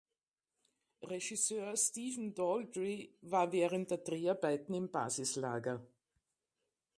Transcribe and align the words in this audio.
Regisseur 1.03 1.75
Stephen 1.77 2.33
Daldry 2.33 3.13
war 3.21 3.51
während 3.51 3.91
der 3.91 3.99
Dreharbeiten 3.99 4.73
im 4.73 4.89
Basislager. 4.89 5.85